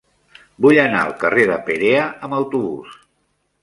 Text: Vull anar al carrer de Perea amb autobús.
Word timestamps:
Vull 0.65 0.79
anar 0.85 1.03
al 1.03 1.13
carrer 1.25 1.45
de 1.53 1.61
Perea 1.69 2.09
amb 2.27 2.41
autobús. 2.43 3.01